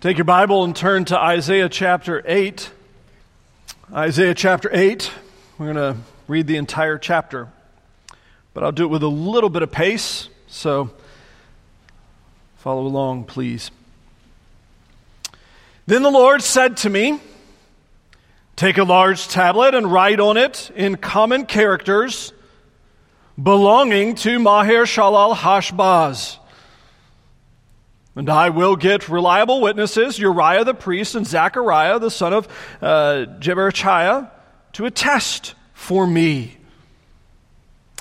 [0.00, 2.70] Take your Bible and turn to Isaiah chapter 8.
[3.92, 5.12] Isaiah chapter 8.
[5.58, 7.48] We're going to read the entire chapter,
[8.54, 10.90] but I'll do it with a little bit of pace, so
[12.56, 13.70] follow along, please.
[15.84, 17.20] Then the Lord said to me,
[18.56, 22.32] Take a large tablet and write on it in common characters
[23.40, 26.38] belonging to Maher Shalal Hashbaz
[28.20, 32.48] and I will get reliable witnesses, Uriah the priest and Zechariah the son of
[32.82, 34.30] uh, Jeberechiah,
[34.74, 36.58] to attest for me.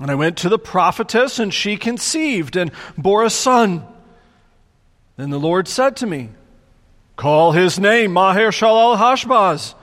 [0.02, 3.88] And I went to the prophetess, and she conceived and bore a son.
[5.16, 6.31] Then the Lord said to me,
[7.15, 9.73] Call his name Maher Shalal Hashbaz.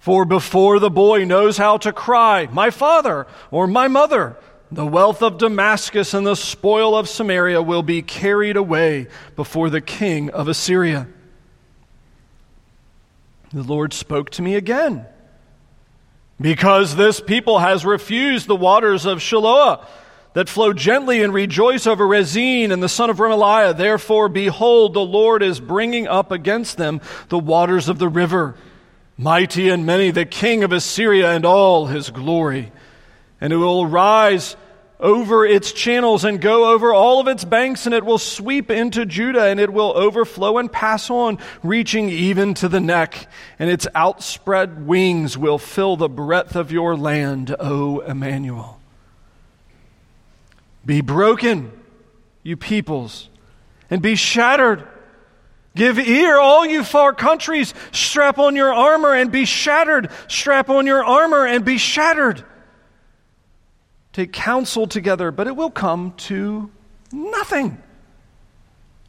[0.00, 4.36] For before the boy knows how to cry, My father or my mother,
[4.72, 9.80] the wealth of Damascus and the spoil of Samaria will be carried away before the
[9.80, 11.08] king of Assyria.
[13.52, 15.06] The Lord spoke to me again.
[16.40, 19.84] Because this people has refused the waters of Shiloah
[20.32, 25.00] that flow gently and rejoice over Rezin and the son of Remaliah, therefore, behold, the
[25.00, 28.54] Lord is bringing up against them the waters of the river,
[29.18, 32.70] mighty and many, the king of Assyria and all his glory
[33.40, 34.56] and it will rise
[35.00, 39.06] over its channels and go over all of its banks, and it will sweep into
[39.06, 43.28] Judah, and it will overflow and pass on, reaching even to the neck,
[43.58, 48.80] and its outspread wings will fill the breadth of your land, O Emmanuel.
[50.84, 51.72] Be broken,
[52.42, 53.28] you peoples,
[53.90, 54.86] and be shattered.
[55.76, 60.10] Give ear, all you far countries, strap on your armor and be shattered.
[60.26, 62.44] Strap on your armor and be shattered
[64.12, 66.70] take counsel together, but it will come to
[67.12, 67.80] nothing.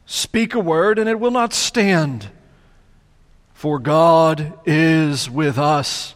[0.06, 2.28] Speak a word, and it will not stand.
[3.54, 6.14] For God is with us.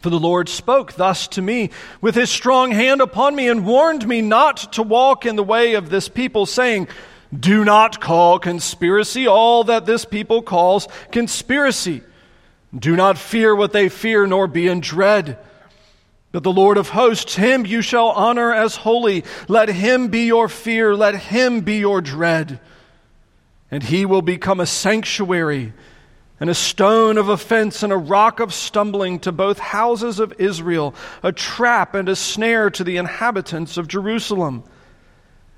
[0.00, 4.06] For the Lord spoke thus to me with his strong hand upon me and warned
[4.06, 6.88] me not to walk in the way of this people, saying,
[7.36, 12.02] Do not call conspiracy all that this people calls conspiracy.
[12.78, 15.38] Do not fear what they fear, nor be in dread.
[16.30, 19.24] But the Lord of hosts, him you shall honor as holy.
[19.48, 22.60] Let him be your fear, let him be your dread.
[23.70, 25.72] And he will become a sanctuary
[26.40, 30.94] and a stone of offense and a rock of stumbling to both houses of Israel,
[31.22, 34.62] a trap and a snare to the inhabitants of Jerusalem.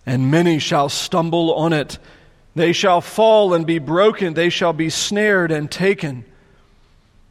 [0.07, 1.99] And many shall stumble on it.
[2.55, 6.25] They shall fall and be broken, they shall be snared and taken.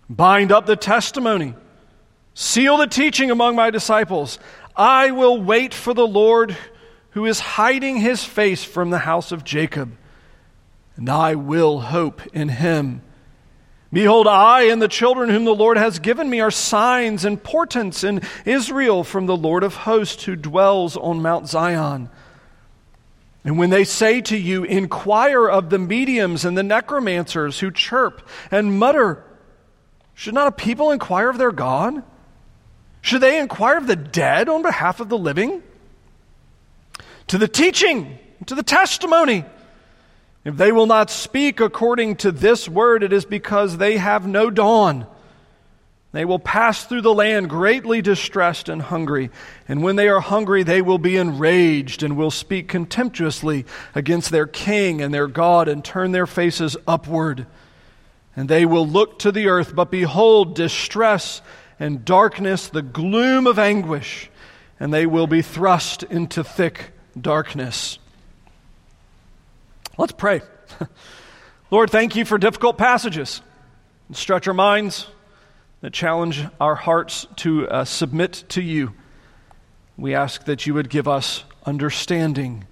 [0.10, 1.56] Bind up the testimony
[2.42, 4.40] Seal the teaching among my disciples.
[4.74, 6.56] I will wait for the Lord
[7.10, 9.98] who is hiding his face from the house of Jacob,
[10.96, 13.02] and I will hope in him.
[13.92, 18.06] Behold, I and the children whom the Lord has given me are signs and portents
[18.06, 22.10] in Israel from the Lord of hosts who dwells on Mount Zion.
[23.44, 28.26] And when they say to you, Inquire of the mediums and the necromancers who chirp
[28.50, 29.26] and mutter,
[30.14, 32.02] should not a people inquire of their God?
[33.10, 35.64] Should they inquire of the dead on behalf of the living?
[37.30, 39.46] To the teaching, to the testimony.
[40.46, 44.52] If they will not speak according to this word, it is because they have no
[44.52, 45.08] dawn.
[46.12, 49.32] They will pass through the land greatly distressed and hungry.
[49.68, 53.66] And when they are hungry, they will be enraged and will speak contemptuously
[53.96, 57.48] against their king and their God and turn their faces upward.
[58.36, 61.42] And they will look to the earth, but behold, distress
[61.80, 64.30] and darkness, the gloom of anguish,
[64.80, 68.00] and they will be thrust into thick darkness.
[69.98, 70.42] Let's pray.
[71.72, 73.42] Lord, thank you for difficult passages.
[74.12, 75.08] Stretch our minds,
[75.82, 78.94] that challenge our hearts to uh, submit to you.
[79.98, 82.66] We ask that you would give us understanding.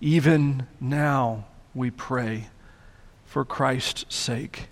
[0.00, 2.48] Even now, we pray,
[3.26, 4.68] for Christ's sake.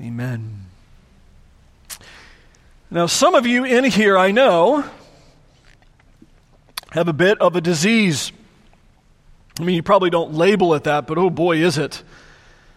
[0.00, 0.66] Amen.
[2.90, 4.84] Now, some of you in here, I know,
[6.92, 8.30] have a bit of a disease.
[9.58, 12.04] I mean, you probably don't label it that, but oh boy, is it.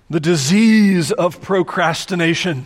[0.09, 2.65] The disease of procrastination.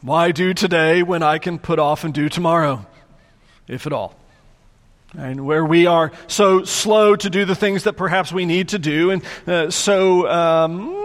[0.00, 2.86] Why do today when I can put off and do tomorrow,
[3.68, 4.14] if at all?
[5.16, 8.78] And where we are so slow to do the things that perhaps we need to
[8.78, 11.03] do, and uh, so um,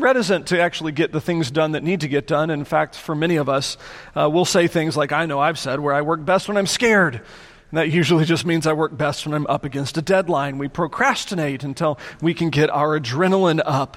[0.00, 2.50] reticent to actually get the things done that need to get done.
[2.50, 3.76] In fact, for many of us,
[4.14, 6.66] uh, we'll say things like, I know I've said, where I work best when I'm
[6.66, 7.14] scared.
[7.14, 10.58] And that usually just means I work best when I'm up against a deadline.
[10.58, 13.96] We procrastinate until we can get our adrenaline up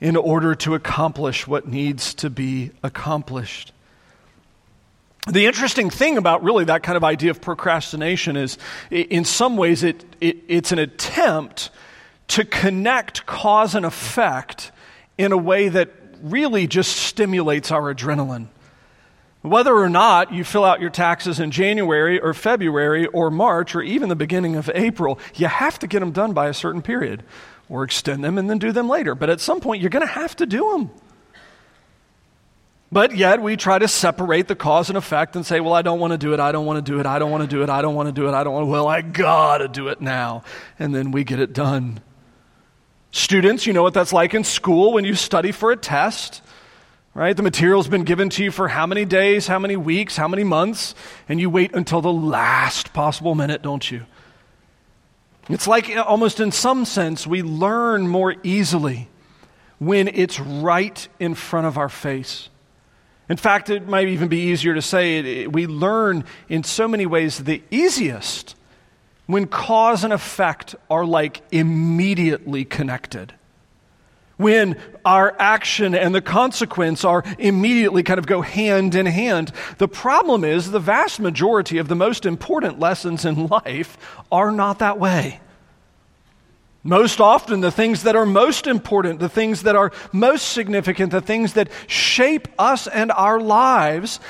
[0.00, 3.72] in order to accomplish what needs to be accomplished.
[5.28, 8.58] The interesting thing about really that kind of idea of procrastination is,
[8.90, 11.70] in some ways, it, it, it's an attempt
[12.28, 14.70] to connect cause and effect
[15.18, 15.90] in a way that
[16.22, 18.48] really just stimulates our adrenaline.
[19.42, 23.82] Whether or not you fill out your taxes in January or February or March or
[23.82, 27.22] even the beginning of April, you have to get them done by a certain period
[27.68, 29.14] or extend them and then do them later.
[29.14, 30.90] But at some point, you're going to have to do them.
[32.90, 35.98] But yet, we try to separate the cause and effect and say, well, I don't
[35.98, 37.62] want to do it, I don't want to do it, I don't want to do
[37.62, 39.68] it, I don't want to do it, I don't want to, well, I got to
[39.68, 40.44] do it now.
[40.78, 42.00] And then we get it done.
[43.16, 46.42] Students, you know what that's like in school when you study for a test,
[47.14, 47.34] right?
[47.34, 50.44] The material's been given to you for how many days, how many weeks, how many
[50.44, 50.94] months,
[51.26, 54.04] and you wait until the last possible minute, don't you?
[55.48, 59.08] It's like uh, almost in some sense, we learn more easily
[59.78, 62.50] when it's right in front of our face.
[63.30, 67.38] In fact, it might even be easier to say we learn in so many ways
[67.38, 68.56] the easiest
[69.26, 73.34] when cause and effect are like immediately connected.
[74.36, 79.52] When our action and the consequence are immediately kind of go hand in hand.
[79.78, 83.96] The problem is the vast majority of the most important lessons in life
[84.30, 85.40] are not that way.
[86.86, 91.20] Most often, the things that are most important, the things that are most significant, the
[91.20, 94.20] things that shape us and our lives,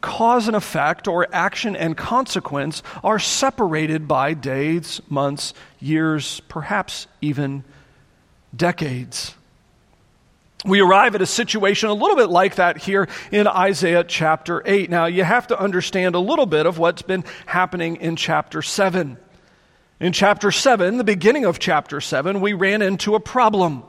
[0.00, 7.64] cause and effect, or action and consequence, are separated by days, months, years, perhaps even
[8.54, 9.34] decades.
[10.64, 14.90] We arrive at a situation a little bit like that here in Isaiah chapter 8.
[14.90, 19.16] Now, you have to understand a little bit of what's been happening in chapter 7.
[20.00, 23.84] In chapter 7, the beginning of chapter 7, we ran into a problem.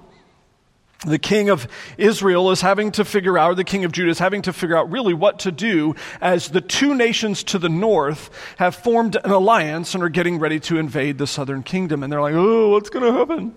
[1.06, 1.68] The king of
[1.98, 4.78] Israel is having to figure out, or the king of Judah is having to figure
[4.78, 9.32] out really what to do as the two nations to the north have formed an
[9.32, 12.04] alliance and are getting ready to invade the southern kingdom.
[12.04, 13.56] And they're like, oh, what's going to happen?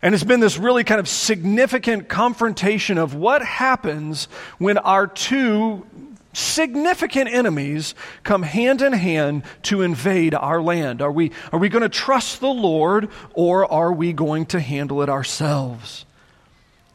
[0.00, 4.26] And it's been this really kind of significant confrontation of what happens
[4.58, 5.84] when our two
[6.32, 11.02] significant enemies come hand in hand to invade our land.
[11.02, 15.02] Are we, are we going to trust the Lord or are we going to handle
[15.02, 16.04] it ourselves?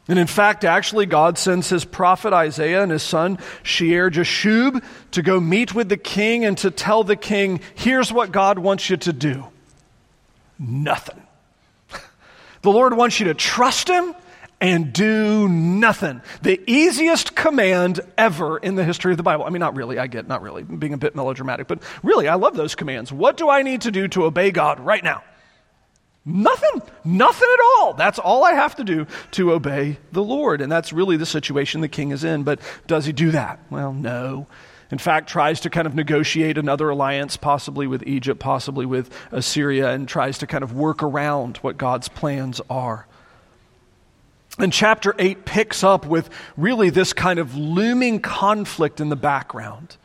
[0.06, 5.22] And in fact, actually, God sends his prophet Isaiah and his son Shear Jashub to
[5.22, 8.98] go meet with the king and to tell the king, here's what God wants you
[8.98, 9.44] to do.
[10.58, 11.22] Nothing.
[12.62, 14.14] The Lord wants you to trust him
[14.58, 16.22] and do nothing.
[16.40, 19.44] The easiest command ever in the history of the Bible.
[19.44, 22.36] I mean, not really, I get, not really, being a bit melodramatic, but really, I
[22.36, 23.12] love those commands.
[23.12, 25.22] What do I need to do to obey God right now?
[26.26, 26.82] Nothing.
[27.04, 27.94] Nothing at all.
[27.94, 30.60] That's all I have to do to obey the Lord.
[30.60, 32.44] And that's really the situation the king is in.
[32.44, 33.60] But does he do that?
[33.70, 34.46] Well, no.
[34.90, 39.90] In fact, tries to kind of negotiate another alliance, possibly with Egypt, possibly with Assyria,
[39.90, 43.06] and tries to kind of work around what God's plans are.
[44.58, 49.96] And chapter 8 picks up with really this kind of looming conflict in the background.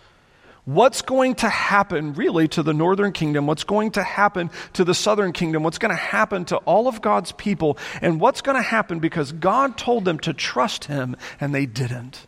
[0.69, 3.47] What's going to happen really to the northern kingdom?
[3.47, 5.63] What's going to happen to the southern kingdom?
[5.63, 7.79] What's going to happen to all of God's people?
[8.03, 12.27] And what's going to happen because God told them to trust Him and they didn't?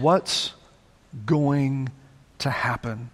[0.00, 0.54] What's
[1.24, 1.92] going
[2.38, 3.10] to happen?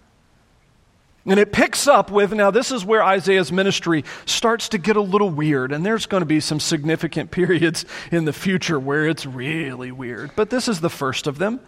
[1.23, 5.01] And it picks up with now, this is where Isaiah's ministry starts to get a
[5.01, 9.27] little weird, and there's going to be some significant periods in the future where it's
[9.27, 10.31] really weird.
[10.35, 11.59] But this is the first of them.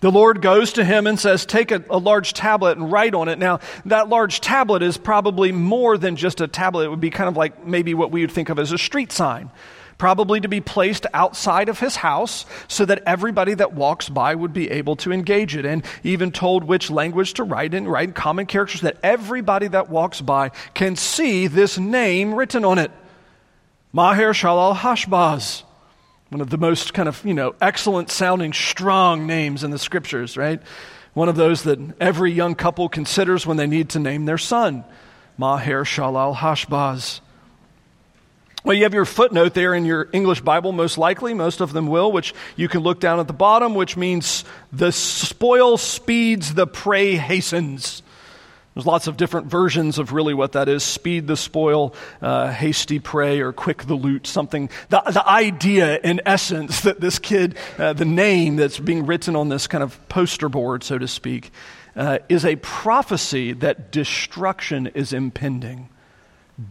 [0.00, 3.28] The Lord goes to him and says, Take a, a, large tablet and write on
[3.28, 3.38] it.
[3.38, 6.84] Now, that large tablet is probably more than just a tablet.
[6.84, 9.12] It would be kind of like maybe what we would think of as a street
[9.12, 9.50] sign
[10.00, 14.54] probably to be placed outside of his house so that everybody that walks by would
[14.54, 18.14] be able to engage it, and even told which language to write in, write in
[18.14, 22.90] common characters that everybody that walks by can see this name written on it.
[23.92, 25.64] Maher Shalal Hashbaz.
[26.30, 30.36] One of the most kind of, you know, excellent sounding, strong names in the scriptures,
[30.36, 30.62] right?
[31.12, 34.84] One of those that every young couple considers when they need to name their son.
[35.36, 37.20] Maher Shalal Hashbaz.
[38.62, 41.32] Well, you have your footnote there in your English Bible, most likely.
[41.32, 44.92] Most of them will, which you can look down at the bottom, which means the
[44.92, 48.02] spoil speeds, the prey hastens.
[48.80, 52.98] There's lots of different versions of really what that is speed the spoil, uh, hasty
[52.98, 54.70] prey, or quick the loot, something.
[54.88, 59.50] The, the idea, in essence, that this kid, uh, the name that's being written on
[59.50, 61.50] this kind of poster board, so to speak,
[61.94, 65.90] uh, is a prophecy that destruction is impending,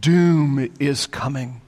[0.01, 1.61] doom is coming.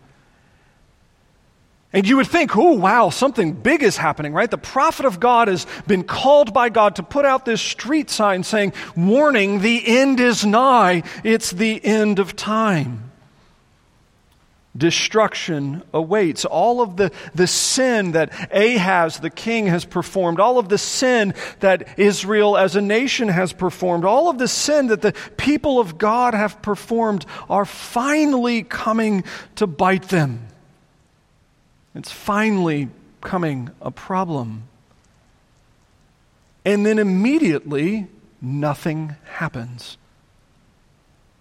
[1.93, 4.49] And you would think, oh, wow, something big is happening, right?
[4.49, 8.43] The prophet of God has been called by God to put out this street sign
[8.43, 11.03] saying, warning, the end is nigh.
[11.23, 13.11] It's the end of time
[14.75, 16.45] destruction awaits.
[16.45, 21.33] All of the, the sin that Ahaz, the king, has performed, all of the sin
[21.59, 25.97] that Israel as a nation has performed, all of the sin that the people of
[25.97, 29.23] God have performed are finally coming
[29.55, 30.47] to bite them.
[31.93, 32.89] It's finally
[33.21, 34.63] coming a problem.
[36.63, 38.07] And then immediately,
[38.41, 39.97] nothing happens.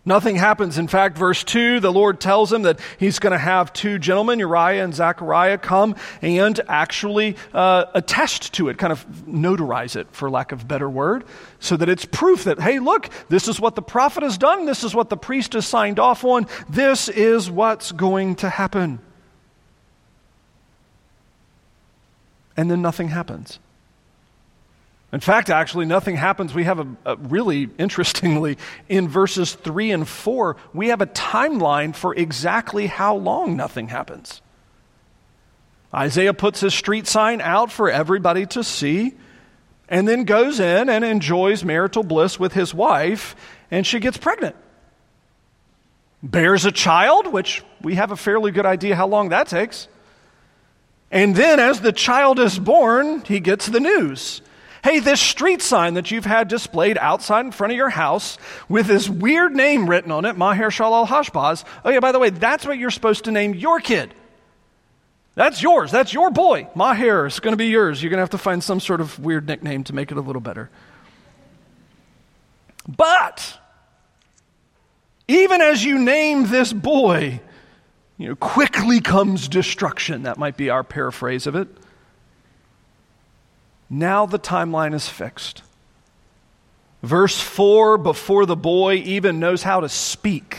[0.04, 0.78] Nothing happens.
[0.78, 4.38] In fact, verse 2, the Lord tells him that he's going to have two gentlemen,
[4.38, 10.30] Uriah and Zechariah, come and actually uh, attest to it, kind of notarize it, for
[10.30, 11.24] lack of a better word,
[11.58, 14.84] so that it's proof that, hey, look, this is what the prophet has done, this
[14.84, 19.00] is what the priest has signed off on, this is what's going to happen.
[22.56, 23.58] And then nothing happens.
[25.12, 26.54] In fact, actually, nothing happens.
[26.54, 31.94] We have a, a, really interestingly, in verses 3 and 4, we have a timeline
[31.94, 34.40] for exactly how long nothing happens.
[35.92, 39.14] Isaiah puts his street sign out for everybody to see,
[39.88, 43.34] and then goes in and enjoys marital bliss with his wife,
[43.72, 44.54] and she gets pregnant.
[46.22, 49.88] Bears a child, which we have a fairly good idea how long that takes.
[51.10, 54.42] And then, as the child is born, he gets the news
[54.82, 58.38] Hey, this street sign that you've had displayed outside in front of your house
[58.68, 61.64] with this weird name written on it, Maher Shalal Hashbaz.
[61.84, 64.14] Oh, yeah, by the way, that's what you're supposed to name your kid.
[65.34, 65.90] That's yours.
[65.90, 66.68] That's your boy.
[66.74, 68.02] Maher is going to be yours.
[68.02, 70.22] You're going to have to find some sort of weird nickname to make it a
[70.22, 70.70] little better.
[72.88, 73.58] But,
[75.28, 77.40] even as you name this boy,
[78.20, 80.24] you know, quickly comes destruction.
[80.24, 81.68] That might be our paraphrase of it.
[83.88, 85.62] Now the timeline is fixed.
[87.02, 90.58] Verse 4 before the boy even knows how to speak,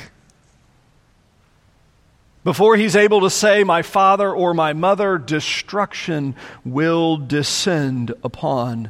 [2.44, 8.90] before he's able to say, My father or my mother, destruction will descend upon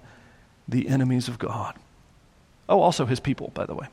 [0.66, 1.76] the enemies of God.
[2.70, 3.88] Oh, also his people, by the way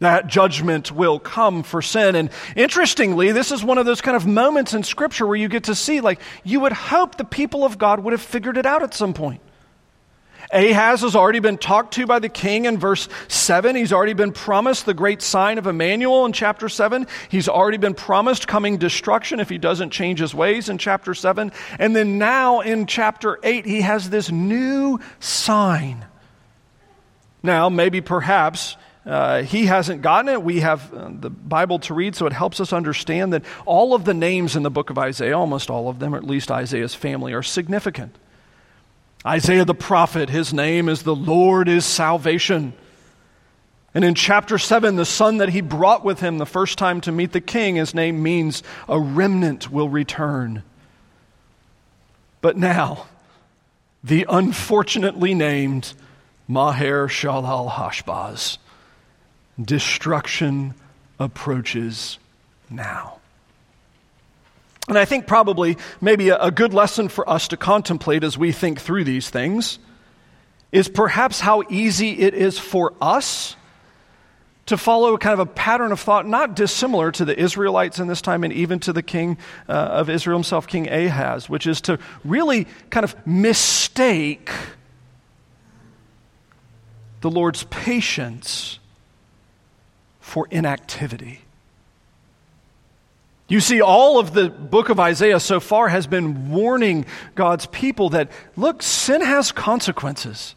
[0.00, 2.14] that judgment will come for sin.
[2.14, 5.64] And interestingly, this is one of those kind of moments in Scripture where you get
[5.64, 8.82] to see, like, you would hope the people of God would have figured it out
[8.82, 9.40] at some point.
[10.50, 13.76] Ahaz has already been talked to by the king in verse 7.
[13.76, 17.06] He's already been promised the great sign of Emmanuel in chapter 7.
[17.28, 21.52] He's already been promised coming destruction if he doesn't change his ways in chapter 7.
[21.78, 26.06] And then now in chapter 8, he has this new sign.
[27.42, 28.76] Now, maybe perhaps
[29.08, 30.42] uh, he hasn't gotten it.
[30.42, 34.04] We have uh, the Bible to read, so it helps us understand that all of
[34.04, 36.94] the names in the book of Isaiah, almost all of them, or at least Isaiah's
[36.94, 38.14] family, are significant.
[39.24, 42.74] Isaiah the prophet, his name is the Lord is salvation.
[43.94, 47.10] And in chapter 7, the son that he brought with him the first time to
[47.10, 50.64] meet the king, his name means a remnant will return.
[52.42, 53.06] But now,
[54.04, 55.94] the unfortunately named
[56.46, 58.58] Maher Shalal Hashbaz
[59.60, 60.74] destruction
[61.18, 62.18] approaches
[62.70, 63.18] now.
[64.88, 68.52] And I think probably maybe a, a, good lesson for us to contemplate as we
[68.52, 69.78] think through these things
[70.72, 73.54] is perhaps how easy it is for us
[74.66, 78.20] to follow kind of a pattern of thought not dissimilar to the Israelites in this
[78.20, 79.38] time and even to the king
[79.68, 84.50] uh, of Israel himself, King Ahaz, which is to really kind of mistake
[87.22, 88.77] the Lord's patience
[90.28, 91.40] for inactivity.
[93.48, 98.10] You see, all of the book of Isaiah so far has been warning God's people
[98.10, 100.54] that, look, sin has consequences.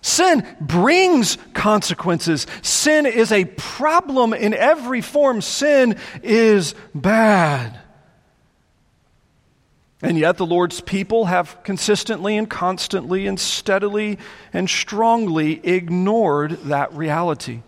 [0.00, 2.46] Sin brings consequences.
[2.62, 5.40] Sin is a problem in every form.
[5.42, 7.80] Sin is bad.
[10.00, 14.20] And yet, the Lord's people have consistently and constantly and steadily
[14.52, 17.62] and strongly ignored that reality.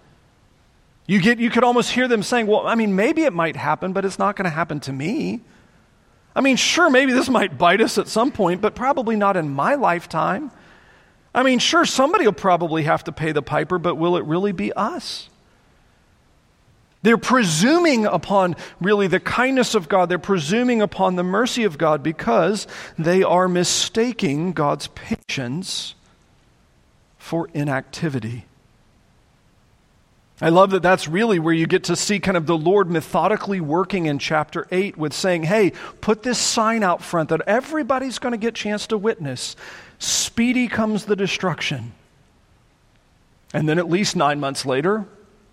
[1.10, 3.92] You, get, you could almost hear them saying, Well, I mean, maybe it might happen,
[3.92, 5.40] but it's not going to happen to me.
[6.36, 9.48] I mean, sure, maybe this might bite us at some point, but probably not in
[9.48, 10.52] my lifetime.
[11.34, 14.52] I mean, sure, somebody will probably have to pay the piper, but will it really
[14.52, 15.28] be us?
[17.02, 20.10] They're presuming upon really the kindness of God.
[20.10, 25.96] They're presuming upon the mercy of God because they are mistaking God's patience
[27.18, 28.44] for inactivity.
[30.42, 33.60] I love that that's really where you get to see kind of the Lord methodically
[33.60, 38.32] working in chapter 8 with saying, hey, put this sign out front that everybody's going
[38.32, 39.54] to get chance to witness.
[39.98, 41.92] Speedy comes the destruction.
[43.52, 45.04] And then at least nine months later,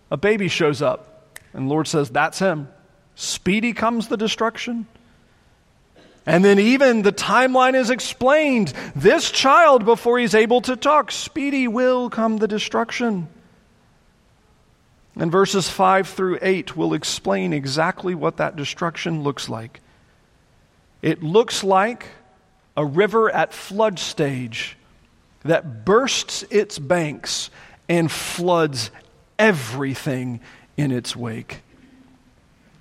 [0.10, 1.38] a baby shows up.
[1.52, 2.70] And Lord says, that's him.
[3.16, 4.88] Speedy comes the destruction.
[6.26, 8.74] And then even the timeline is explained.
[8.96, 13.28] This child, before he's able to talk, speedy will come the destruction.
[15.20, 19.82] And verses 5 through 8 will explain exactly what that destruction looks like.
[21.02, 22.08] It looks like
[22.76, 24.78] a river at flood stage
[25.44, 27.50] that bursts its banks
[27.90, 28.92] and floods
[29.40, 30.40] everything
[30.76, 31.62] in its wake.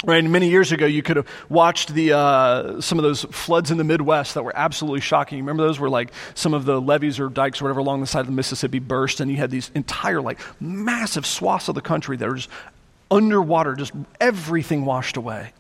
[0.06, 3.72] Right, and many years ago, you could have watched the uh, some of those floods
[3.72, 5.38] in the Midwest that were absolutely shocking.
[5.38, 8.06] You remember those where like some of the levees or dikes or whatever along the
[8.06, 11.80] side of the Mississippi burst, and you had these entire like massive swaths of the
[11.80, 12.48] country that were just
[13.10, 15.52] underwater, just everything washed away.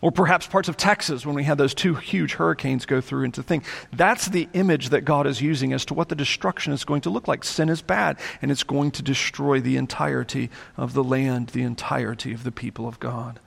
[0.00, 3.42] Or perhaps parts of Texas when we had those two huge hurricanes go through into
[3.42, 3.64] thing.
[3.92, 7.10] That's the image that God is using as to what the destruction is going to
[7.10, 7.42] look like.
[7.42, 12.32] Sin is bad, and it's going to destroy the entirety of the land, the entirety
[12.32, 13.40] of the people of God.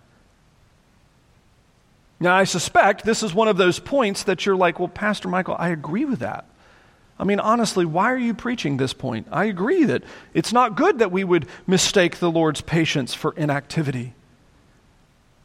[2.20, 5.56] Now, I suspect this is one of those points that you're like, well, Pastor Michael,
[5.58, 6.46] I agree with that.
[7.18, 9.28] I mean, honestly, why are you preaching this point?
[9.32, 10.04] I agree that
[10.34, 14.14] it's not good that we would mistake the Lord's patience for inactivity.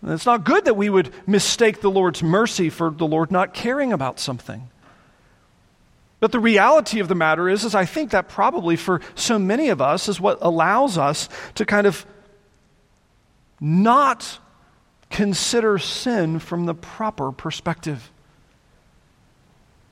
[0.03, 3.93] It's not good that we would mistake the Lord's mercy for the Lord not caring
[3.93, 4.69] about something.
[6.21, 9.69] But the reality of the matter is, is I think that probably for so many
[9.69, 12.07] of us is what allows us to kind of
[13.61, 14.39] not
[15.11, 18.11] consider sin from the proper perspective.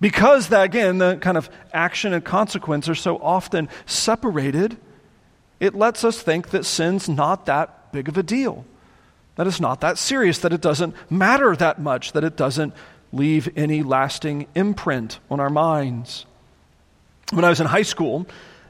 [0.00, 4.76] Because that, again, the kind of action and consequence are so often separated,
[5.60, 8.64] it lets us think that sin's not that big of a deal
[9.36, 12.74] that it's not that serious, that it doesn't matter that much, that it doesn't
[13.12, 16.26] leave any lasting imprint on our minds.
[17.32, 18.26] When I was in high school,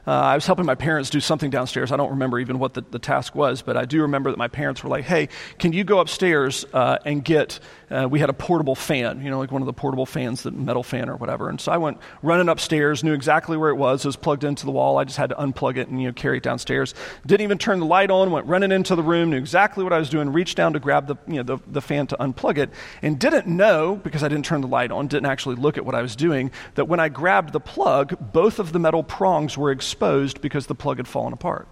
[0.07, 1.91] uh, I was helping my parents do something downstairs.
[1.91, 4.47] I don't remember even what the, the task was, but I do remember that my
[4.47, 8.33] parents were like, hey, can you go upstairs uh, and get, uh, we had a
[8.33, 11.49] portable fan, you know, like one of the portable fans, the metal fan or whatever.
[11.49, 14.03] And so I went running upstairs, knew exactly where it was.
[14.05, 14.97] It was plugged into the wall.
[14.97, 16.93] I just had to unplug it and, you know, carry it downstairs.
[17.25, 19.99] Didn't even turn the light on, went running into the room, knew exactly what I
[19.99, 22.69] was doing, reached down to grab the, you know, the, the fan to unplug it,
[23.01, 25.95] and didn't know, because I didn't turn the light on, didn't actually look at what
[25.95, 29.71] I was doing, that when I grabbed the plug, both of the metal prongs were
[29.71, 31.67] exposed because the plug had fallen apart.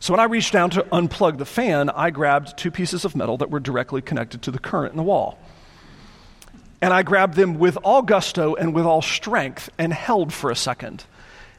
[0.00, 3.36] So when I reached down to unplug the fan, I grabbed two pieces of metal
[3.36, 5.38] that were directly connected to the current in the wall.
[6.80, 10.56] And I grabbed them with all gusto and with all strength and held for a
[10.56, 11.04] second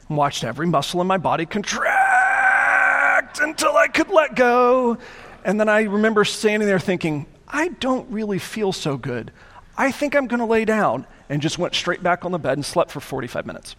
[0.08, 4.98] and watched every muscle in my body contract until I could let go.
[5.44, 9.30] And then I remember standing there thinking, I don't really feel so good.
[9.78, 11.06] I think I'm going to lay down.
[11.28, 13.76] And just went straight back on the bed and slept for 45 minutes.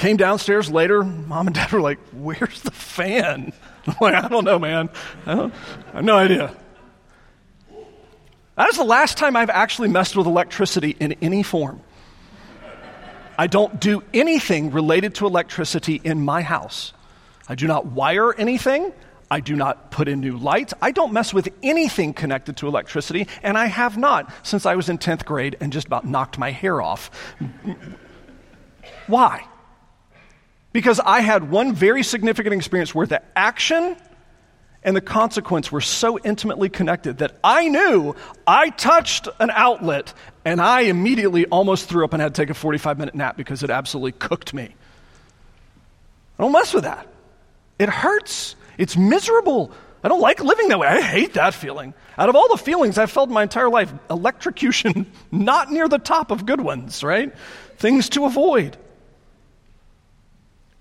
[0.00, 3.52] Came downstairs later, mom and dad were like, Where's the fan?
[3.86, 4.88] I'm like, I don't know, man.
[5.26, 5.54] I, don't,
[5.92, 6.56] I have no idea.
[8.56, 11.82] That is the last time I've actually messed with electricity in any form.
[13.36, 16.94] I don't do anything related to electricity in my house.
[17.46, 18.94] I do not wire anything.
[19.30, 20.72] I do not put in new lights.
[20.80, 24.88] I don't mess with anything connected to electricity, and I have not since I was
[24.88, 27.10] in 10th grade and just about knocked my hair off.
[29.06, 29.44] Why?
[30.72, 33.96] Because I had one very significant experience where the action
[34.82, 38.14] and the consequence were so intimately connected that I knew
[38.46, 42.54] I touched an outlet and I immediately almost threw up and had to take a
[42.54, 44.74] 45 minute nap because it absolutely cooked me.
[46.38, 47.06] I don't mess with that.
[47.78, 48.56] It hurts.
[48.78, 49.72] It's miserable.
[50.02, 50.88] I don't like living that way.
[50.88, 51.92] I hate that feeling.
[52.16, 55.98] Out of all the feelings I've felt in my entire life, electrocution, not near the
[55.98, 57.34] top of good ones, right?
[57.76, 58.78] Things to avoid.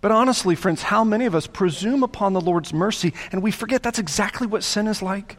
[0.02, 3.84] But honestly, friends, how many of us presume upon the Lord's mercy and we forget
[3.84, 5.38] that's exactly what sin is like?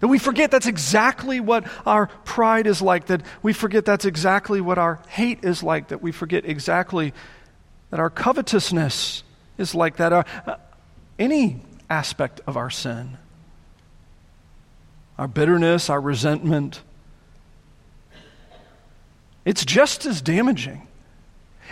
[0.00, 4.60] That we forget that's exactly what our pride is like, that we forget that's exactly
[4.60, 7.12] what our hate is like, that we forget exactly
[7.90, 9.24] that our covetousness
[9.56, 10.56] is like that, uh, uh,
[11.18, 13.18] any aspect of our sin.
[15.18, 16.82] Our bitterness, our resentment.
[19.44, 20.87] It's just as damaging.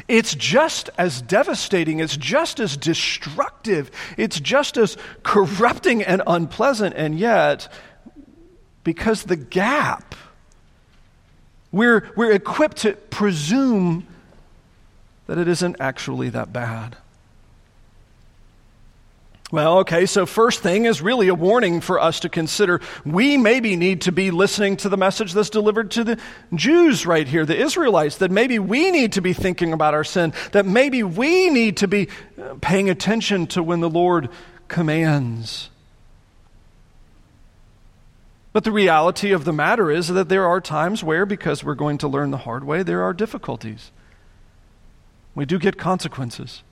[0.09, 7.19] It's just as devastating, it's just as destructive, it's just as corrupting and unpleasant, and
[7.19, 7.73] yet,
[8.85, 10.15] because the gap,
[11.73, 14.07] we're, we're equipped to presume
[15.27, 16.97] that it isn't actually that bad.
[19.53, 22.81] Well, okay, so first thing is really a warning for us to consider.
[23.05, 26.21] We maybe need to be listening to the message that's delivered to the
[26.53, 30.33] Jews right here, the Israelites, that maybe we need to be thinking about our sin,
[30.51, 32.09] that maybe we need to be
[32.43, 34.31] uh, paying attention to when the Lord
[34.67, 35.71] commands.
[38.53, 41.99] But the reality of the matter is that there are times where, because we're going
[41.99, 43.93] to learn the hard way, there are difficulties.
[45.37, 46.65] We do get consequences.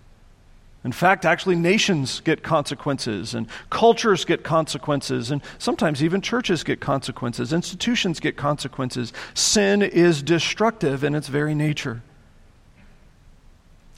[0.85, 6.79] In fact, actually, nations get consequences, and cultures get consequences, and sometimes even churches get
[6.79, 9.13] consequences, institutions get consequences.
[9.33, 12.03] Sin is destructive in its very nature.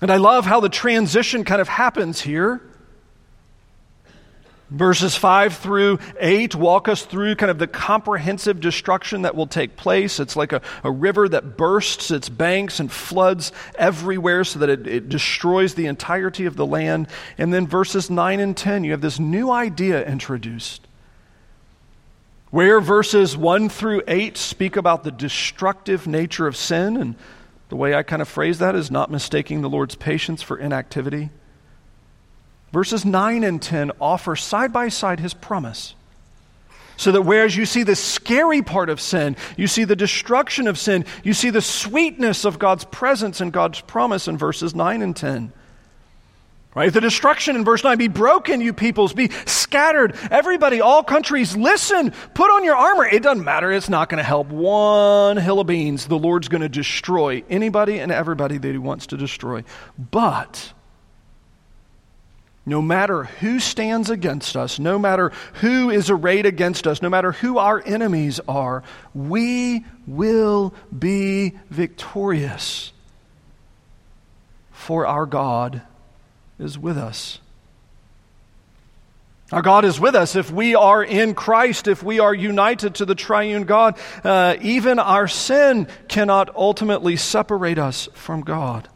[0.01, 2.62] And I love how the transition kind of happens here
[4.68, 9.76] Verses 5 through 8 walk us through kind of the comprehensive destruction that will take
[9.76, 10.18] place.
[10.18, 14.87] It's like a, a river that bursts its banks and floods everywhere so that it,
[14.88, 17.07] it destroys the entirety of the land.
[17.38, 20.88] And then verses 9 and 10, you have this new idea introduced.
[22.50, 27.14] Where verses 1 through 8 speak about the destructive nature of sin, and
[27.68, 31.31] the way I kind of phrase that is not mistaking the Lord's patience for inactivity.
[32.76, 35.94] Verses 9 and 10 offer side by side his promise.
[36.98, 40.76] So that whereas you see the scary part of sin, you see the destruction of
[40.76, 45.16] sin, you see the sweetness of God's presence and God's promise in verses 9 and
[45.16, 45.54] 10.
[46.74, 46.92] Right?
[46.92, 50.14] The destruction in verse 9 be broken, you peoples, be scattered.
[50.30, 53.06] Everybody, all countries, listen, put on your armor.
[53.06, 53.72] It doesn't matter.
[53.72, 56.08] It's not going to help one hill of beans.
[56.08, 59.64] The Lord's going to destroy anybody and everybody that he wants to destroy.
[59.98, 60.74] But
[62.68, 67.31] no matter who stands against us, no matter who is arrayed against us, no matter
[67.31, 68.83] who our enemies are,
[69.14, 72.92] we will be victorious.
[74.72, 75.83] For our God
[76.59, 77.38] is with us.
[79.52, 83.05] Our God is with us if we are in Christ, if we are united to
[83.05, 83.96] the triune God.
[84.24, 88.88] Uh, even our sin cannot ultimately separate us from God.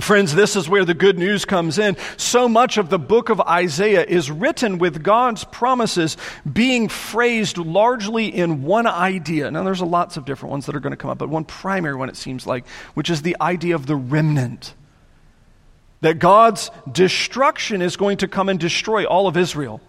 [0.00, 1.96] Friends, this is where the good news comes in.
[2.16, 6.16] So much of the book of Isaiah is written with God's promises
[6.50, 9.50] being phrased largely in one idea.
[9.50, 11.94] Now, there's lots of different ones that are going to come up, but one primary
[11.94, 14.74] one, it seems like, which is the idea of the remnant.
[16.00, 19.80] That God's destruction is going to come and destroy all of Israel.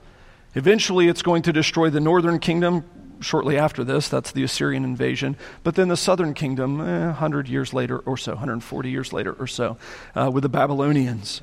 [0.53, 2.85] Eventually, it's going to destroy the northern kingdom,
[3.21, 4.07] shortly after this.
[4.09, 5.37] That's the Assyrian invasion.
[5.63, 9.47] But then the southern kingdom, eh, 100 years later or so, 140 years later or
[9.47, 9.77] so,
[10.15, 11.41] uh, with the Babylonians.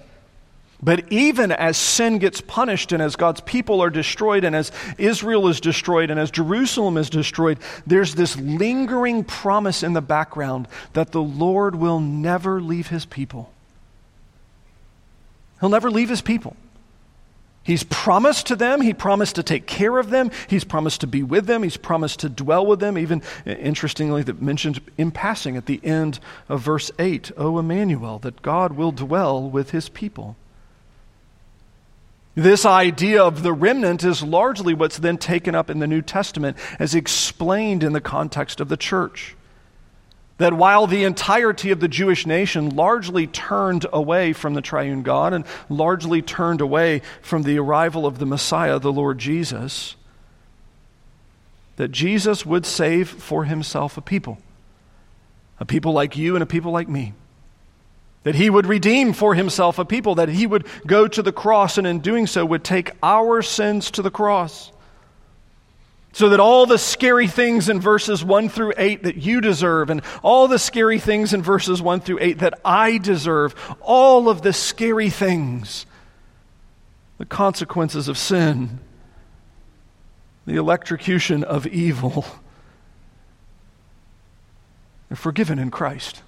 [0.82, 5.46] But even as sin gets punished and as God's people are destroyed and as Israel
[5.46, 11.12] is destroyed and as Jerusalem is destroyed, there's this lingering promise in the background that
[11.12, 13.52] the Lord will never leave his people.
[15.60, 16.56] He'll never leave his people.
[17.64, 21.22] He's promised to them, he promised to take care of them, he's promised to be
[21.22, 25.66] with them, he's promised to dwell with them, even interestingly, that mentioned in passing at
[25.66, 30.36] the end of verse 8, O Emmanuel, that God will dwell with his people.
[32.34, 36.56] This idea of the remnant is largely what's then taken up in the New Testament
[36.78, 39.36] as explained in the context of the church
[40.38, 45.32] that while the entirety of the Jewish nation largely turned away from the triune God
[45.32, 49.94] and largely turned away from the arrival of the Messiah, the Lord Jesus,
[51.76, 54.38] that Jesus would save for himself a people,
[55.60, 57.14] a people like you and a people like me.
[58.24, 61.76] That he would redeem for himself a people, that he would go to the cross
[61.76, 64.70] and in doing so would take our sins to the cross
[66.12, 70.02] so that all the scary things in verses 1 through 8 that you deserve, and
[70.22, 74.52] all the scary things in verses 1 through 8 that I deserve, all of the
[74.52, 75.86] scary things,
[77.16, 78.78] the consequences of sin,
[80.46, 82.26] the electrocution of evil,
[85.10, 86.22] are forgiven in Christ.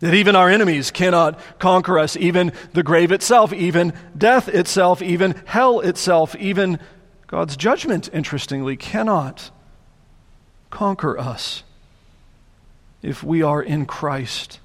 [0.00, 5.40] That even our enemies cannot conquer us, even the grave itself, even death itself, even
[5.44, 6.80] hell itself, even
[7.32, 9.50] God's judgment, interestingly, cannot
[10.68, 11.62] conquer us
[13.00, 14.60] if we are in Christ.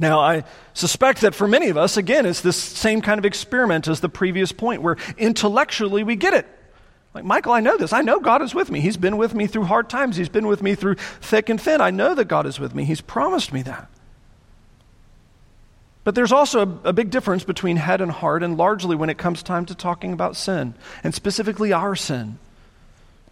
[0.00, 0.42] Now, I
[0.74, 4.08] suspect that for many of us, again, it's this same kind of experiment as the
[4.08, 6.44] previous point where intellectually we get it.
[7.14, 7.92] Like, Michael, I know this.
[7.92, 8.80] I know God is with me.
[8.80, 11.80] He's been with me through hard times, He's been with me through thick and thin.
[11.80, 12.84] I know that God is with me.
[12.84, 13.88] He's promised me that.
[16.06, 19.18] But there's also a, a, big difference between head and heart, and largely when it
[19.18, 22.38] comes time to talking about sin, and specifically our sin.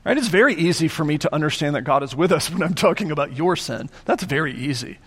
[0.04, 0.18] Right?
[0.18, 3.12] It's very easy for me to understand that God is with us when I'm talking
[3.12, 3.90] about your sin.
[4.06, 4.98] That's very easy.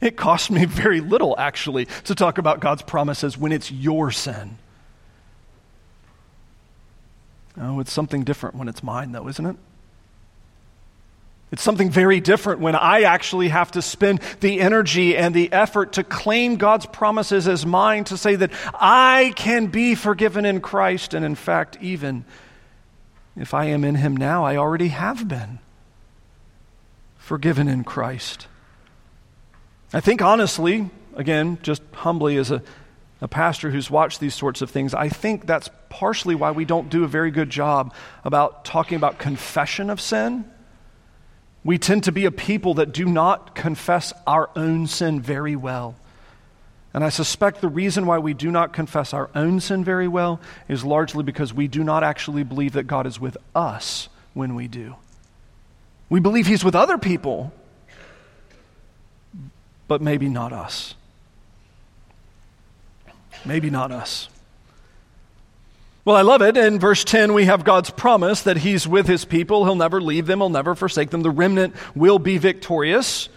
[0.00, 4.58] It costs me very little, actually, to talk about God's promises when it's your sin.
[7.56, 9.56] Oh, it's something different when it's mine, though, isn't it?
[11.52, 15.92] It's something very different when I actually have to spend the energy and the effort
[15.92, 21.12] to claim God's promises as mine, to say that I can be forgiven in Christ.
[21.12, 22.24] And in fact, even
[23.36, 25.58] if I am in Him now, I already have been
[27.18, 28.46] forgiven in Christ.
[29.92, 32.62] I think honestly, again, just humbly as a,
[33.20, 36.88] a pastor who's watched these sorts of things, I think that's partially why we don't
[36.88, 40.46] do a very good job about talking about confession of sin.
[41.64, 45.94] We tend to be a people that do not confess our own sin very well.
[46.94, 50.40] And I suspect the reason why we do not confess our own sin very well
[50.68, 54.68] is largely because we do not actually believe that God is with us when we
[54.68, 54.96] do.
[56.10, 57.52] We believe He's with other people,
[59.88, 60.94] but maybe not us.
[63.46, 64.28] Maybe not us.
[66.04, 66.56] Well, I love it.
[66.56, 69.64] In verse 10, we have God's promise that He's with His people.
[69.64, 71.22] He'll never leave them, He'll never forsake them.
[71.22, 73.28] The remnant will be victorious.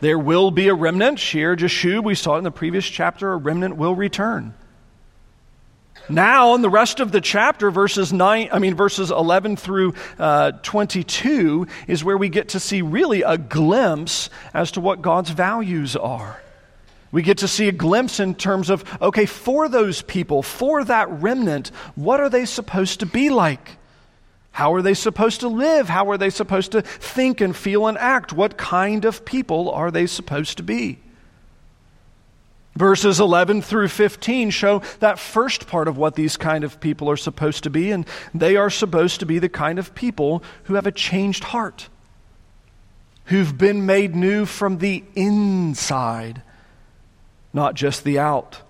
[0.00, 1.18] There will be a remnant.
[1.18, 4.54] Shear Jashub, we saw it in the previous chapter, a remnant will return.
[6.08, 10.52] Now, in the rest of the chapter, verses nine, I mean verses eleven through uh,
[10.62, 15.96] twenty-two, is where we get to see really a glimpse as to what God's values
[15.96, 16.40] are.
[17.12, 21.10] We get to see a glimpse in terms of okay, for those people, for that
[21.10, 23.78] remnant, what are they supposed to be like?
[24.52, 25.88] How are they supposed to live?
[25.88, 28.32] How are they supposed to think and feel and act?
[28.32, 30.98] What kind of people are they supposed to be?
[32.76, 37.16] Verses 11 through 15 show that first part of what these kind of people are
[37.16, 40.86] supposed to be, and they are supposed to be the kind of people who have
[40.86, 41.88] a changed heart,
[43.26, 46.42] who've been made new from the inside,
[47.52, 48.60] not just the out.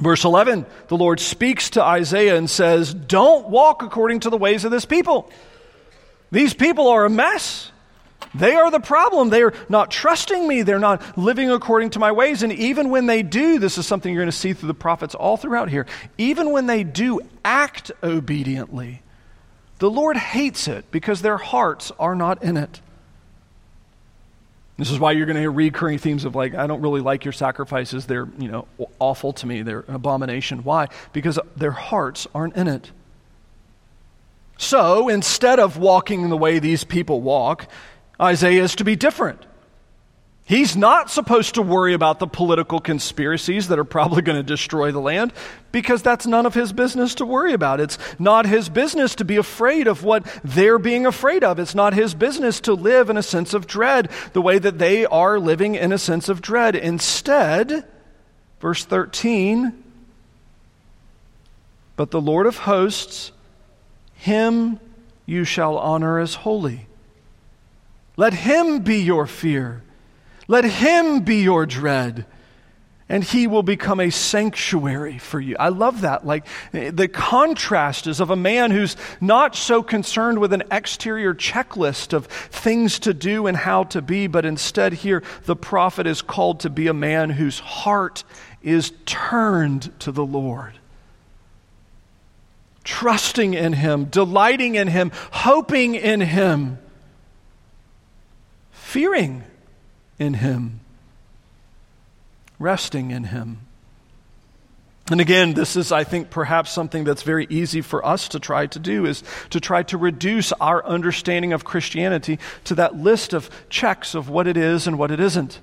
[0.00, 4.64] Verse 11, the Lord speaks to Isaiah and says, Don't walk according to the ways
[4.64, 5.30] of this people.
[6.30, 7.72] These people are a mess.
[8.34, 9.30] They are the problem.
[9.30, 10.62] They are not trusting me.
[10.62, 12.42] They're not living according to my ways.
[12.42, 15.14] And even when they do, this is something you're going to see through the prophets
[15.14, 19.02] all throughout here, even when they do act obediently,
[19.78, 22.80] the Lord hates it because their hearts are not in it.
[24.78, 27.24] This is why you're going to hear recurring themes of like, I don't really like
[27.24, 28.06] your sacrifices.
[28.06, 28.68] They're, you know,
[29.00, 29.62] awful to me.
[29.62, 30.62] They're an abomination.
[30.62, 30.86] Why?
[31.12, 32.92] Because their hearts aren't in it.
[34.56, 37.68] So instead of walking the way these people walk,
[38.20, 39.44] Isaiah is to be different.
[40.48, 44.90] He's not supposed to worry about the political conspiracies that are probably going to destroy
[44.90, 45.34] the land
[45.72, 47.80] because that's none of his business to worry about.
[47.80, 51.58] It's not his business to be afraid of what they're being afraid of.
[51.58, 55.04] It's not his business to live in a sense of dread the way that they
[55.04, 56.74] are living in a sense of dread.
[56.74, 57.84] Instead,
[58.58, 59.84] verse 13,
[61.94, 63.32] but the Lord of hosts,
[64.14, 64.80] him
[65.26, 66.86] you shall honor as holy.
[68.16, 69.82] Let him be your fear.
[70.48, 72.24] Let him be your dread,
[73.08, 75.54] and he will become a sanctuary for you.
[75.60, 76.26] I love that.
[76.26, 82.14] Like the contrast is of a man who's not so concerned with an exterior checklist
[82.14, 86.60] of things to do and how to be, but instead, here, the prophet is called
[86.60, 88.24] to be a man whose heart
[88.62, 90.78] is turned to the Lord
[92.88, 96.78] trusting in Him, delighting in Him, hoping in Him,
[98.70, 99.44] fearing
[100.18, 100.80] in Him,
[102.58, 103.58] resting in Him.
[105.10, 108.66] And again, this is, I think, perhaps something that's very easy for us to try
[108.66, 113.48] to do is to try to reduce our understanding of Christianity to that list of
[113.70, 115.60] checks of what it is and what it isn't.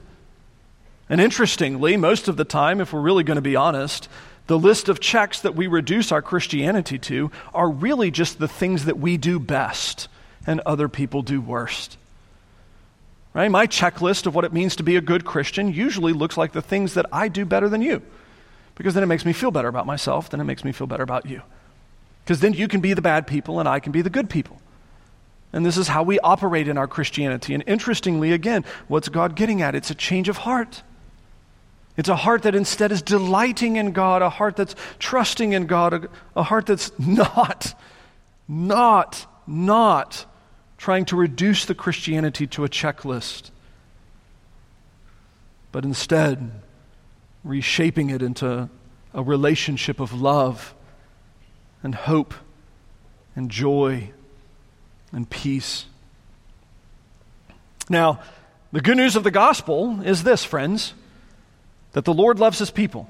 [1.09, 4.09] And interestingly, most of the time, if we're really going to be honest,
[4.47, 8.85] the list of checks that we reduce our Christianity to are really just the things
[8.85, 10.07] that we do best
[10.47, 11.97] and other people do worst.
[13.35, 13.51] Right?
[13.51, 16.61] My checklist of what it means to be a good Christian usually looks like the
[16.61, 18.01] things that I do better than you.
[18.75, 21.03] Because then it makes me feel better about myself, then it makes me feel better
[21.03, 21.41] about you.
[22.23, 24.61] Because then you can be the bad people and I can be the good people.
[25.51, 27.53] And this is how we operate in our Christianity.
[27.53, 29.75] And interestingly, again, what's God getting at?
[29.75, 30.83] It's a change of heart.
[31.97, 35.93] It's a heart that instead is delighting in God, a heart that's trusting in God,
[35.93, 37.77] a, a heart that's not,
[38.47, 40.25] not, not
[40.85, 43.49] trying to reduce the Christianity to a checklist,
[45.71, 46.51] but instead
[47.43, 48.69] reshaping it into
[49.11, 50.75] a relationship of love
[51.81, 52.35] and hope
[53.35, 54.11] and joy
[55.11, 55.85] and peace.
[57.89, 58.19] Now,
[58.71, 60.93] the good news of the gospel is this, friends,
[61.93, 63.09] that the Lord loves his people.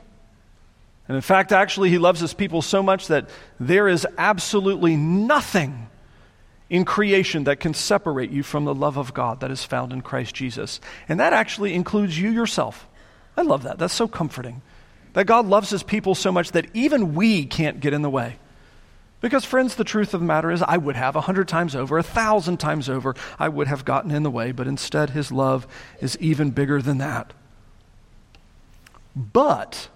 [1.10, 5.90] And in fact, actually, he loves his people so much that there is absolutely nothing
[6.69, 10.01] in creation that can separate you from the love of God that is found in
[10.01, 10.80] Christ Jesus.
[11.08, 12.88] And that actually includes you yourself.
[13.38, 13.78] I love that.
[13.78, 14.62] That's so comforting.
[15.13, 18.38] That God loves his people so much that even we can't get in the way.
[19.21, 21.97] Because, friends, the truth of the matter is, I would have a hundred times over,
[21.97, 25.65] a thousand times over, I would have gotten in the way, but instead, his love
[25.99, 27.34] is even bigger than that.
[29.15, 29.88] But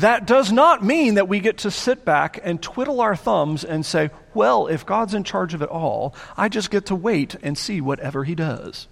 [0.00, 3.84] that does not mean that we get to sit back and twiddle our thumbs and
[3.84, 7.56] say, well, if God's in charge of it all, I just get to wait and
[7.56, 8.88] see whatever He does.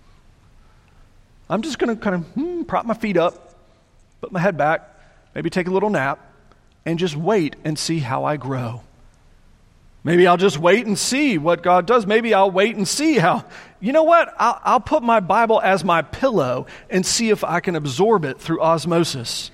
[1.51, 3.55] I'm just going to kind of hmm, prop my feet up,
[4.21, 4.89] put my head back,
[5.35, 6.21] maybe take a little nap,
[6.85, 8.83] and just wait and see how I grow.
[10.05, 12.07] Maybe I'll just wait and see what God does.
[12.07, 13.45] Maybe I'll wait and see how.
[13.81, 14.33] You know what?
[14.39, 18.41] I'll, I'll put my Bible as my pillow and see if I can absorb it
[18.41, 19.51] through osmosis.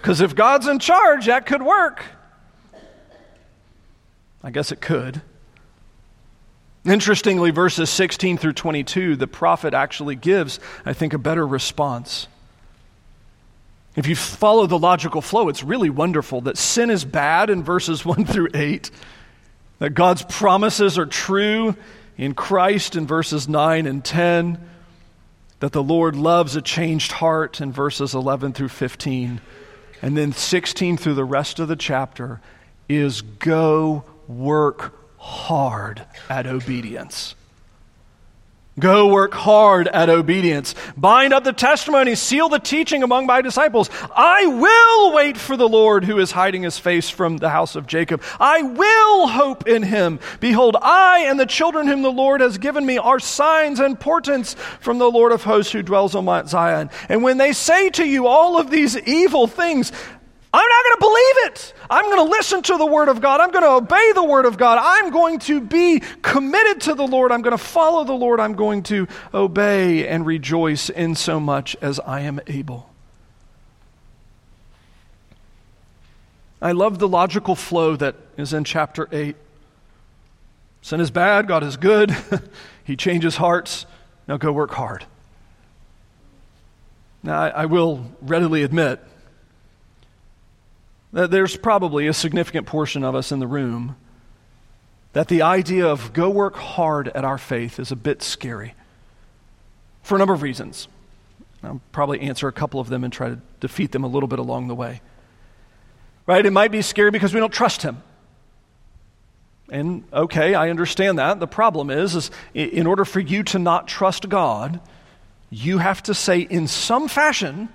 [0.00, 2.02] Because if God's in charge, that could work.
[4.42, 5.20] I guess it could.
[6.86, 12.26] Interestingly, verses 16 through 22, the prophet actually gives, I think, a better response.
[13.94, 18.04] If you follow the logical flow, it's really wonderful that sin is bad in verses
[18.06, 18.90] 1 through 8,
[19.80, 21.76] that God's promises are true
[22.16, 24.58] in Christ in verses 9 and 10,
[25.58, 29.42] that the Lord loves a changed heart in verses 11 through 15.
[30.02, 32.40] And then 16 through the rest of the chapter
[32.88, 37.34] is go work hard at obedience.
[38.80, 40.74] Go work hard at obedience.
[40.96, 43.90] Bind up the testimony, seal the teaching among my disciples.
[44.16, 47.86] I will wait for the Lord who is hiding his face from the house of
[47.86, 48.22] Jacob.
[48.40, 50.18] I will hope in him.
[50.40, 54.54] Behold, I and the children whom the Lord has given me are signs and portents
[54.80, 56.90] from the Lord of hosts who dwells on Mount Zion.
[57.08, 59.92] And when they say to you all of these evil things,
[60.52, 61.74] I'm not going to believe it.
[61.88, 63.40] I'm going to listen to the Word of God.
[63.40, 64.78] I'm going to obey the Word of God.
[64.80, 67.30] I'm going to be committed to the Lord.
[67.30, 68.40] I'm going to follow the Lord.
[68.40, 72.90] I'm going to obey and rejoice in so much as I am able.
[76.60, 79.36] I love the logical flow that is in chapter 8.
[80.82, 82.14] Sin is bad, God is good.
[82.84, 83.86] he changes hearts.
[84.26, 85.04] Now go work hard.
[87.22, 89.00] Now, I, I will readily admit
[91.12, 93.96] there's probably a significant portion of us in the room
[95.12, 98.74] that the idea of go work hard at our faith is a bit scary
[100.02, 100.88] for a number of reasons.
[101.62, 104.38] I'll probably answer a couple of them and try to defeat them a little bit
[104.38, 105.00] along the way.
[106.26, 106.44] Right?
[106.44, 108.02] It might be scary because we don't trust Him.
[109.68, 111.38] And okay, I understand that.
[111.38, 114.80] The problem is, is in order for you to not trust God,
[115.50, 117.68] you have to say in some fashion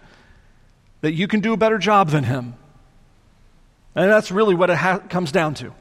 [1.01, 2.55] that you can do a better job than Him.
[3.95, 5.73] And that's really what it ha- comes down to.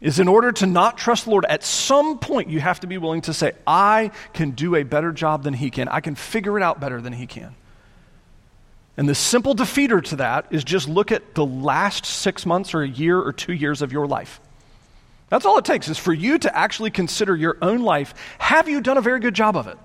[0.00, 2.98] Is in order to not trust the Lord, at some point you have to be
[2.98, 5.88] willing to say, I can do a better job than He can.
[5.88, 7.54] I can figure it out better than He can.
[8.96, 12.82] And the simple defeater to that is just look at the last six months or
[12.82, 14.40] a year or two years of your life.
[15.30, 18.14] That's all it takes, is for you to actually consider your own life.
[18.38, 19.78] Have you done a very good job of it?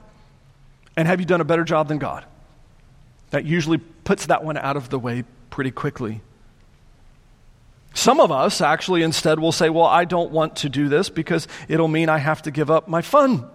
[0.95, 2.26] And have you done a better job than God?
[3.32, 6.22] That usually puts that one out of the way pretty quickly.
[7.99, 11.49] Some of us actually instead will say, Well, I don't want to do this because
[11.67, 13.45] it'll mean I have to give up my fun.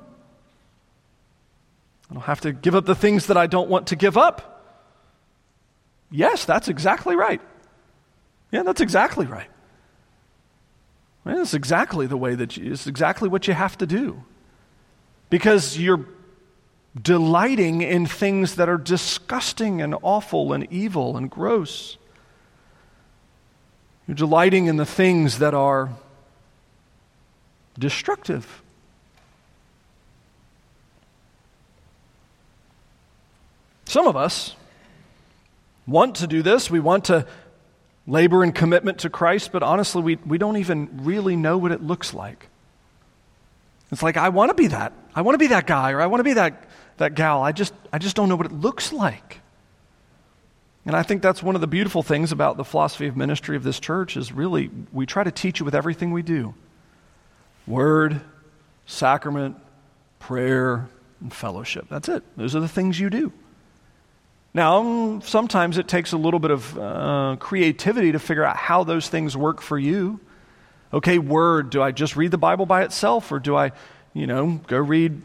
[2.14, 4.76] I'll have to give up the things that I don't want to give up.
[6.11, 7.40] Yes, that's exactly right.
[8.52, 9.48] Yeah, that's exactly right.
[11.24, 14.24] It's exactly the way that you, it's exactly what you have to do.
[15.30, 16.04] Because you're
[17.00, 21.96] delighting in things that are disgusting and awful and evil and gross.
[24.07, 25.90] You're delighting in the things that are
[27.79, 28.62] destructive.
[33.87, 34.55] Some of us
[35.87, 36.70] want to do this.
[36.70, 37.26] We want to
[38.07, 41.83] labor in commitment to Christ, but honestly, we, we don't even really know what it
[41.83, 42.49] looks like.
[43.91, 44.93] It's like, I want to be that.
[45.14, 47.43] I want to be that guy, or I want to be that, that gal.
[47.43, 49.41] I just, I just don't know what it looks like.
[50.87, 53.62] And I think that's one of the beautiful things about the philosophy of ministry of
[53.62, 56.55] this church is really we try to teach you with everything we do.
[57.66, 58.20] Word,
[58.87, 59.57] sacrament,
[60.18, 60.89] prayer,
[61.20, 61.87] and fellowship.
[61.89, 62.22] That's it.
[62.37, 63.32] Those are the things you do.
[64.53, 69.09] Now, sometimes it takes a little bit of uh, creativity to figure out how those
[69.09, 70.20] things work for you.
[70.93, 73.72] Okay, word, do I just read the Bible by itself or do I,
[74.12, 75.20] you know, go read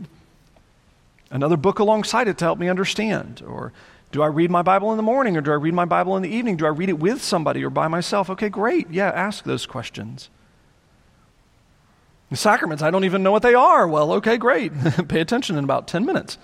[1.30, 3.44] another book alongside it to help me understand?
[3.46, 3.72] Or
[4.12, 6.24] do I read my Bible in the morning or do I read my Bible in
[6.24, 6.58] the evening?
[6.58, 8.30] Do I read it with somebody or by myself?
[8.30, 8.90] Okay, great.
[8.90, 10.30] Yeah, ask those questions.
[12.32, 13.88] The sacraments, I don't even know what they are.
[13.88, 14.72] Well, okay, great.
[15.08, 16.38] Pay attention in about 10 minutes.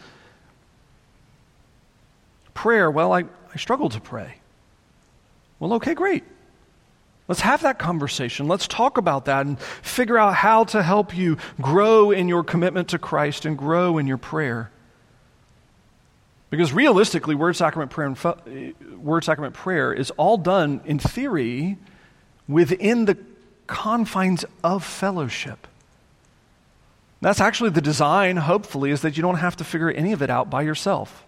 [2.54, 4.36] Prayer, well, I, I struggle to pray.
[5.60, 6.24] Well, okay, great.
[7.28, 8.48] Let's have that conversation.
[8.48, 12.90] Let's talk about that and figure out how to help you grow in your commitment
[12.90, 14.70] to Christ and grow in your prayer.
[16.50, 18.16] Because realistically, word sacrament prayer,
[18.98, 21.78] word sacrament prayer is all done in theory
[22.48, 23.18] within the
[23.68, 25.68] confines of fellowship.
[27.22, 30.30] That's actually the design, hopefully, is that you don't have to figure any of it
[30.30, 31.26] out by yourself.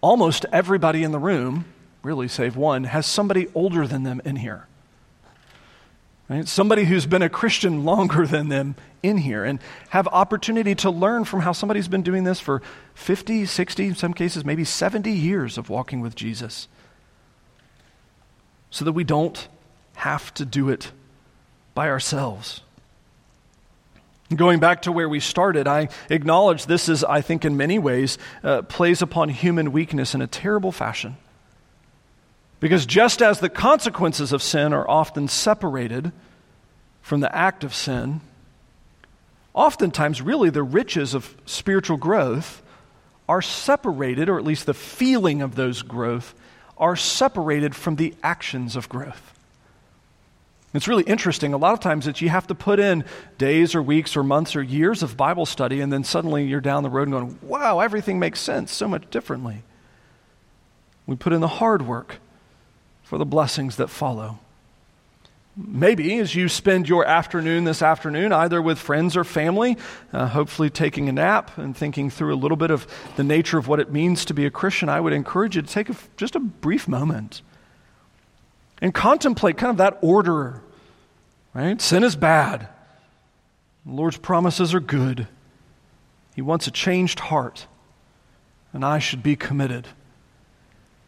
[0.00, 1.66] Almost everybody in the room,
[2.02, 4.67] really save one, has somebody older than them in here.
[6.28, 6.46] Right?
[6.46, 9.60] Somebody who's been a Christian longer than them in here and
[9.90, 12.60] have opportunity to learn from how somebody's been doing this for
[12.94, 16.68] 50, 60, in some cases, maybe 70 years of walking with Jesus.
[18.70, 19.48] So that we don't
[19.94, 20.92] have to do it
[21.74, 22.60] by ourselves.
[24.34, 28.18] Going back to where we started, I acknowledge this is, I think, in many ways,
[28.44, 31.16] uh, plays upon human weakness in a terrible fashion.
[32.60, 36.12] Because just as the consequences of sin are often separated
[37.00, 38.20] from the act of sin,
[39.54, 42.62] oftentimes, really, the riches of spiritual growth
[43.28, 46.34] are separated, or at least the feeling of those growth,
[46.76, 49.34] are separated from the actions of growth.
[50.74, 51.54] It's really interesting.
[51.54, 53.04] A lot of times that you have to put in
[53.38, 56.82] days or weeks or months or years of Bible study, and then suddenly you're down
[56.82, 59.62] the road and going, wow, everything makes sense so much differently.
[61.06, 62.16] We put in the hard work
[63.08, 64.38] for the blessings that follow.
[65.56, 69.78] Maybe as you spend your afternoon this afternoon, either with friends or family,
[70.12, 72.86] uh, hopefully taking a nap and thinking through a little bit of
[73.16, 75.68] the nature of what it means to be a Christian, I would encourage you to
[75.68, 77.40] take a, just a brief moment
[78.82, 80.60] and contemplate kind of that order.
[81.54, 81.80] Right?
[81.80, 82.68] Sin is bad.
[83.86, 85.26] The Lord's promises are good.
[86.36, 87.66] He wants a changed heart,
[88.74, 89.88] and I should be committed.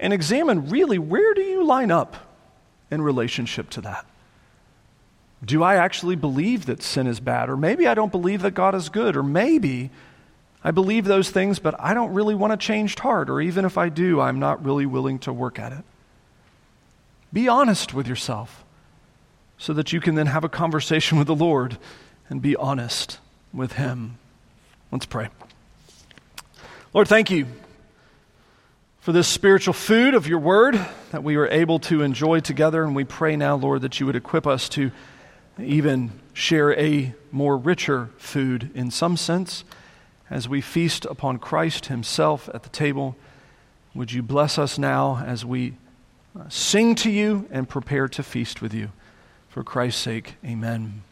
[0.00, 2.16] And examine really where do you line up
[2.90, 4.06] in relationship to that?
[5.44, 7.48] Do I actually believe that sin is bad?
[7.48, 9.14] Or maybe I don't believe that God is good.
[9.16, 9.90] Or maybe
[10.64, 13.30] I believe those things, but I don't really want a changed heart.
[13.30, 15.84] Or even if I do, I'm not really willing to work at it.
[17.32, 18.64] Be honest with yourself
[19.58, 21.76] so that you can then have a conversation with the Lord
[22.30, 23.18] and be honest
[23.52, 24.18] with Him.
[24.90, 25.28] Let's pray.
[26.92, 27.46] Lord, thank you
[29.00, 30.78] for this spiritual food of your word
[31.10, 32.84] that we are able to enjoy together.
[32.84, 34.90] And we pray now, Lord, that you would equip us to
[35.58, 39.64] even share a more richer food in some sense
[40.28, 43.16] as we feast upon Christ Himself at the table.
[43.94, 45.74] Would you bless us now as we
[46.38, 48.90] uh, sing to you and prepare to feast with you.
[49.48, 51.02] For Christ's sake, amen.